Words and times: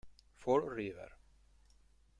Fall 0.35 0.65
River 0.67 1.13